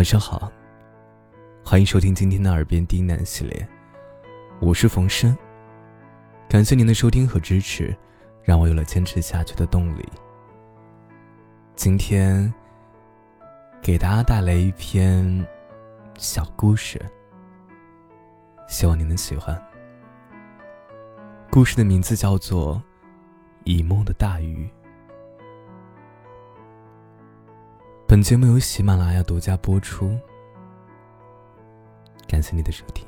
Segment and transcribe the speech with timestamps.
[0.00, 0.50] 晚上好，
[1.62, 3.68] 欢迎收听今天的耳边低喃系列，
[4.58, 5.36] 我是冯生。
[6.48, 7.94] 感谢您的收听和支持，
[8.42, 10.08] 让我有了坚持下去的动力。
[11.76, 12.50] 今天
[13.82, 15.46] 给大家带来一篇
[16.16, 16.98] 小故事，
[18.68, 19.62] 希望你能喜欢。
[21.50, 22.76] 故事的名字叫做
[23.64, 24.64] 《以梦的大鱼》。
[28.10, 30.18] 本节目由喜马拉雅独家播出，
[32.26, 33.06] 感谢你的收听。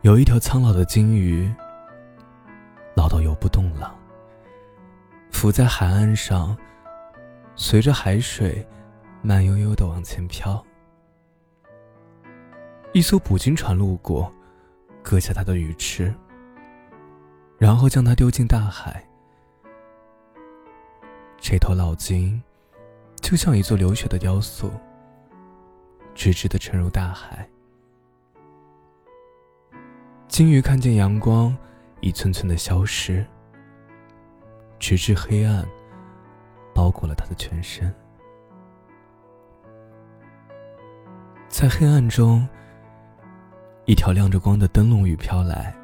[0.00, 1.52] 有一条苍老的金鱼，
[2.96, 3.94] 老到游不动了，
[5.30, 6.56] 浮在海岸上，
[7.54, 8.66] 随着海水
[9.20, 10.64] 慢悠悠的往前飘。
[12.94, 14.32] 一艘捕鲸船路过。
[15.02, 16.14] 割下它的鱼翅，
[17.56, 19.02] 然后将它丢进大海。
[21.38, 22.42] 这头老鲸
[23.20, 24.70] 就像一座流血的雕塑，
[26.14, 27.48] 直直的沉入大海。
[30.26, 31.56] 鲸鱼看见阳光
[32.00, 33.24] 一寸寸的消失，
[34.78, 35.66] 直至黑暗
[36.74, 37.92] 包裹了它的全身。
[41.48, 42.46] 在黑暗中。
[43.88, 45.74] 一条亮着光的灯笼鱼飘来，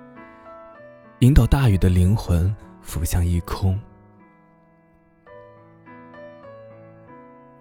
[1.20, 3.80] 引导大雨的灵魂浮向一空。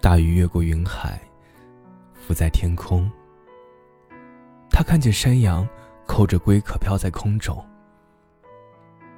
[0.02, 1.18] 大雨越过云海，
[2.14, 3.10] 浮在天空。
[4.70, 5.66] 他看见山羊
[6.06, 7.66] 扣着龟壳飘在空中，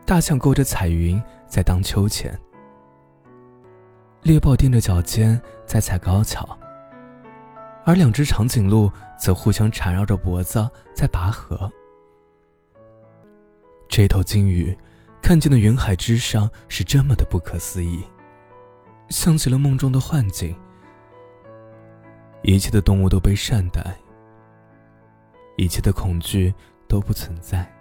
[0.06, 2.40] 大象勾着彩云在荡秋千，
[4.22, 6.48] 猎豹踮着脚尖在踩高跷。
[7.86, 11.72] 而两只长颈鹿则互相缠绕着脖子在拔河。
[13.88, 14.76] 这头鲸鱼
[15.22, 18.04] 看见的云海之上是这么的不可思议，
[19.10, 20.56] 像极了梦中的幻境。
[22.42, 23.96] 一切的动物都被善待，
[25.56, 26.54] 一切的恐惧
[26.88, 27.72] 都不存在。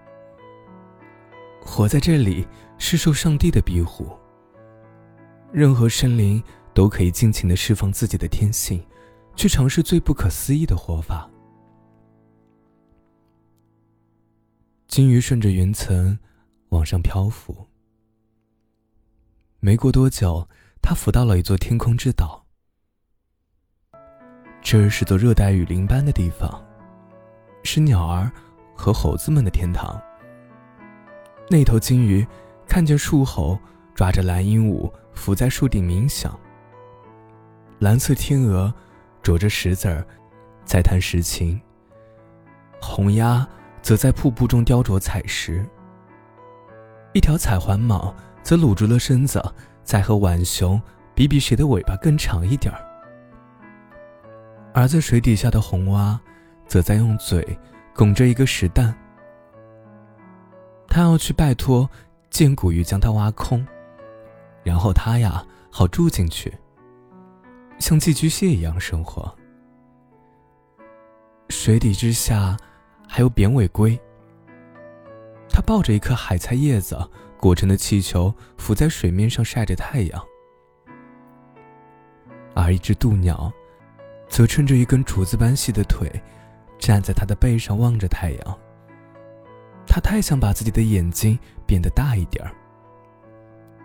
[1.61, 2.47] 活在这里
[2.77, 4.17] 是受上帝的庇护。
[5.51, 6.43] 任何生灵
[6.75, 8.84] 都可以尽情的释放自己的天性。
[9.37, 11.28] 去尝试最不可思议的活法。
[14.87, 16.19] 鲸鱼顺着云层
[16.69, 17.67] 往上漂浮，
[19.59, 20.49] 没过多久，
[20.81, 22.47] 它浮到了一座天空之岛。
[24.62, 26.65] 这是座热带雨林般的地方，
[27.65, 28.31] 是鸟儿
[28.75, 30.01] 和猴子们的天堂。
[31.51, 32.27] 那头鲸鱼
[32.66, 33.59] 看见树猴
[33.95, 36.39] 抓着蓝鹦鹉伏在树顶冥想，
[37.81, 38.72] 蓝色天鹅。
[39.25, 40.07] 啄着石子儿，
[40.67, 41.59] 在弹石琴。
[42.79, 43.49] 红鸭
[43.81, 45.65] 则在瀑布中雕琢彩石。
[47.15, 49.43] 一条彩环蟒则撸住了身子，
[49.83, 50.81] 在和浣熊
[51.15, 52.81] 比比谁的尾巴更长一点儿。
[54.75, 56.21] 而在水底下的红蛙，
[56.67, 57.59] 则在用嘴
[57.95, 58.95] 拱着一个石蛋。
[60.87, 61.89] 他要去拜托
[62.29, 63.67] 剑骨鱼将它挖空，
[64.63, 66.53] 然后他呀好住进去。
[67.79, 69.35] 像寄居蟹一样生活。
[71.51, 72.57] 水底之下，
[73.09, 73.99] 还有扁尾龟。
[75.49, 76.99] 它抱着一颗海菜叶子
[77.39, 80.25] 裹成的气球，浮在水面上晒着太阳。
[82.55, 83.53] 而一只渡鸟，
[84.29, 86.11] 则撑着一根竹子般细的腿，
[86.79, 88.59] 站在它的背上望着太阳。
[89.87, 92.51] 它太想把自己的眼睛变得大一点儿，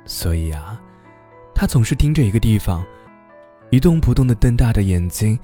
[0.05, 0.81] 所以啊，
[1.53, 2.83] 它总是盯着一个地方。
[3.71, 5.37] 一动不动的瞪大着眼睛，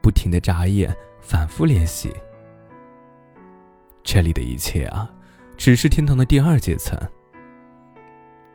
[0.00, 2.14] 不停的眨眼，反复练习。
[4.04, 5.10] 这里的一切啊，
[5.56, 6.96] 只是天堂的第二阶层。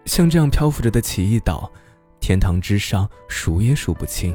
[0.06, 1.70] 像这样漂浮着的奇异岛，
[2.22, 4.34] 天堂之上数也数不清。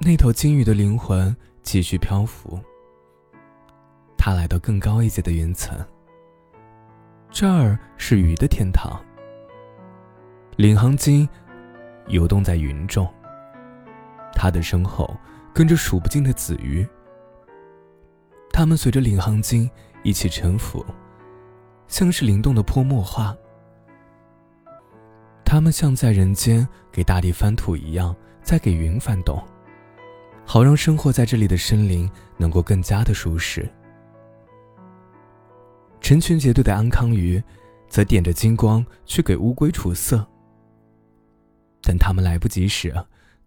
[0.00, 2.58] 那头鲸鱼的灵魂继续漂浮，
[4.18, 5.78] 它来到更高一阶的云层。
[7.30, 9.00] 这儿是鱼的天堂。
[10.56, 11.28] 领航鲸。
[12.10, 13.08] 游动在云中，
[14.32, 15.16] 他的身后
[15.54, 16.86] 跟着数不尽的子鱼。
[18.52, 19.70] 它们随着领航鲸
[20.02, 20.84] 一起沉浮，
[21.88, 23.34] 像是灵动的泼墨画。
[25.44, 29.42] 它们像在人间给大地翻土一样，在给云翻动，
[30.44, 33.68] 好让生活在这里的生灵能够更加的舒适。
[36.00, 37.42] 成群结队的安康鱼，
[37.88, 40.26] 则点着金光去给乌龟除色。
[41.90, 42.94] 等他们来不及时，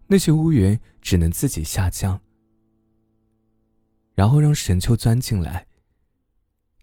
[0.06, 2.20] 那些乌云只能自己下降，
[4.16, 5.66] 然后让神丘钻进来，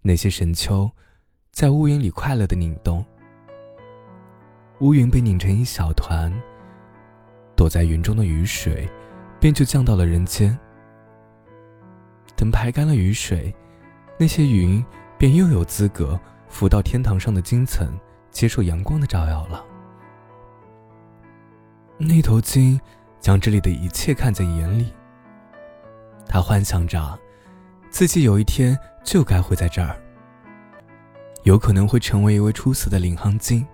[0.01, 0.91] 那些神丘
[1.53, 3.05] 在乌云里快乐的拧动，
[4.79, 6.33] 乌云被拧成一小团，
[7.55, 8.89] 躲在云中的雨水
[9.39, 10.59] 便就降到了人间。
[12.37, 13.55] 等排干了雨水，
[14.19, 14.83] 那些云
[15.19, 16.19] 便又有资格
[16.49, 17.87] 浮到天堂上的金层，
[18.31, 19.67] 接受阳光的照耀了。
[22.03, 22.81] 那头鲸
[23.21, 24.91] 将这里的一切看在眼里，
[26.27, 27.19] 他幻想着
[27.91, 30.01] 自己有一天就该会在这儿，
[31.43, 33.67] 有可能会成为一位出色的领航鲸，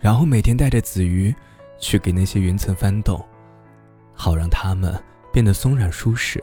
[0.00, 1.32] 然后每天带着子鱼
[1.78, 3.24] 去给那些云层翻动，
[4.12, 4.92] 好让它们
[5.32, 6.42] 变得松软舒适。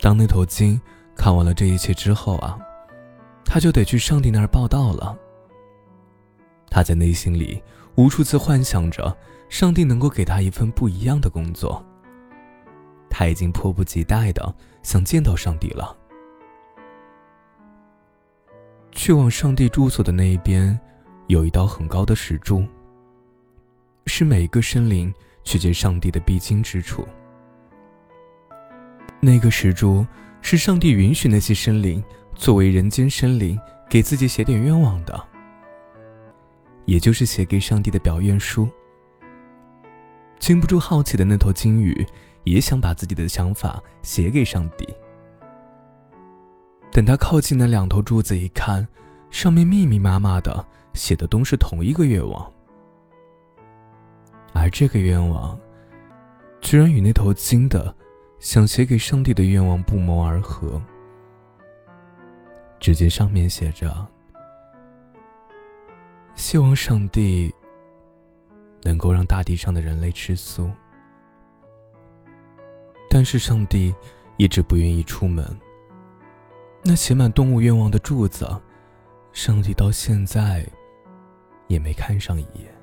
[0.00, 0.80] 当那头鲸
[1.14, 2.58] 看完了这一切之后啊，
[3.44, 5.14] 他就得去上帝那儿报道了。
[6.70, 7.60] 他在内心里
[7.96, 9.14] 无数次幻想着，
[9.48, 11.84] 上帝能够给他一份不一样的工作。
[13.10, 15.96] 他已经迫不及待的想见到上帝了。
[18.92, 20.78] 去往上帝住所的那一边，
[21.26, 22.64] 有一道很高的石柱，
[24.06, 25.12] 是每一个生灵
[25.42, 27.06] 去见上帝的必经之处。
[29.20, 30.06] 那个石柱
[30.40, 32.02] 是上帝允许那些生灵
[32.34, 33.58] 作为人间生灵
[33.88, 35.28] 给自己写点愿望的，
[36.90, 38.68] 也就是写给上帝的表愿书。
[40.40, 42.04] 禁不住好奇的那头鲸鱼
[42.42, 44.84] 也想把自己的想法写给上帝。
[46.90, 48.84] 等他靠近那两头柱子一看，
[49.30, 52.52] 上面密密麻麻的写的都是同一个愿望，
[54.52, 55.56] 而这个愿望，
[56.60, 57.94] 居然与那头鲸的。
[58.40, 60.80] 想写给上帝的愿望不谋而合。
[62.80, 63.94] 只见上面写着
[66.40, 67.54] ：“希望上帝
[68.82, 70.70] 能够让大地上的人类吃素。”
[73.10, 73.94] 但是上帝
[74.38, 75.44] 一直不愿意出门。
[76.82, 78.48] 那写满动物愿望的柱子，
[79.32, 80.66] 上帝到现在
[81.68, 82.79] 也没看上一眼。